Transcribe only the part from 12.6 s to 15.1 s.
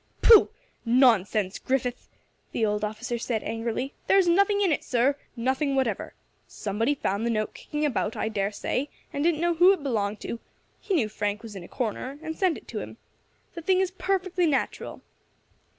to him. The thing is perfectly natural."